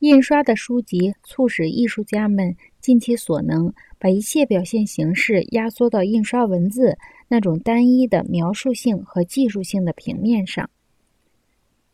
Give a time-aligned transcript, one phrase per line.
[0.00, 10.68] 印刷的书籍促使艺术家们尽其所能，把一切表现形式压缩到印刷文字那种单一的描述性和技术性的平面上。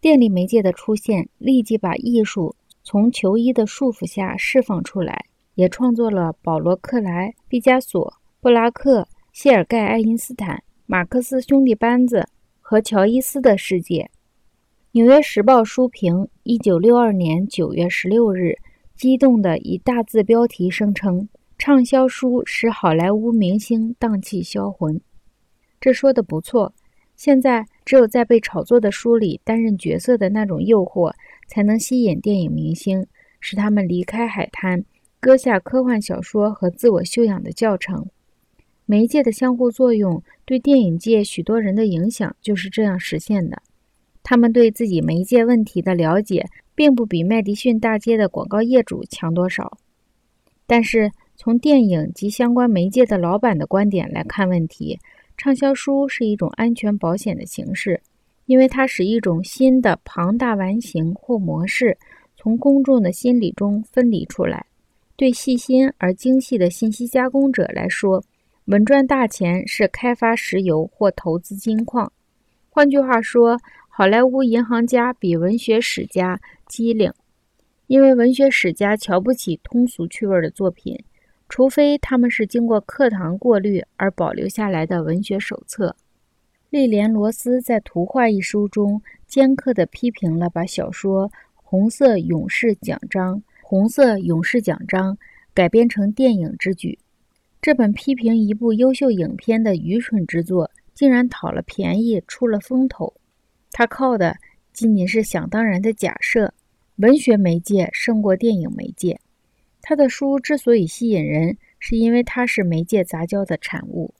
[0.00, 12.28] 电力媒介的出现，立即把艺术从球衣的束缚下释放出来，也创作了保罗·克莱、毕加索、布拉克、谢尔盖·爱因斯坦、马克思兄弟班子
[12.60, 14.02] 和乔伊斯的世界。
[14.94, 18.58] 《纽约时报》书评，一九六二年九月十六日，
[18.94, 25.00] 激动的以大字标题声称：“畅销书使好莱坞明星荡气销魂。”
[25.80, 26.74] 这说的不错。
[27.16, 31.14] 现在，只有在被炒作的书里担任角色的那种诱惑，
[31.46, 33.06] 才能吸引电影明星，
[33.40, 34.84] 使他们离开海滩，
[35.18, 38.10] 搁下科幻小说和自我修养的教程。
[38.84, 43.62] 媒介的相互作用对电影界许多人的影响就是这样实现的。
[44.22, 49.78] 他们对自己媒介问题的了解，并不比麦迪逊大街的广告业主强多少。
[50.66, 54.98] 但是，从电影及相关媒介的老板的观点来看问题，
[55.36, 58.00] 畅销书是一种安全保险的形式，
[58.46, 61.98] 因为它使一种新的庞大完形或模式
[62.36, 64.64] 从公众的心理中分离出来。
[65.16, 68.22] 对细心而精细的信息加工者来说，
[68.66, 72.10] 稳赚大钱是开发石油或投资金矿。
[72.70, 73.58] 换句话说，
[73.94, 77.12] 好莱坞银行家比文学史家机灵，
[77.88, 80.98] 因为文学史家瞧不起通俗趣味的作品，
[81.46, 85.94] 除非他们是经过课堂过滤而保留下来的文学手册。
[86.70, 95.14] 莉莲·罗斯在《图画》一书中尖刻地批评了把小说《红色勇士奖章》《红色勇士奖章》
[95.52, 96.98] 改编成电影之举。
[97.60, 103.12] 这本批评一部优秀影片的愚蠢之作，竟然讨了便宜，出了风头。
[103.72, 104.36] 他靠的
[104.72, 106.54] 仅仅是想当然的假设，
[106.96, 109.18] 文学媒介胜过电影媒介。
[109.80, 114.14] 他的书之所以吸引人，是因为它是媒介杂交的产物。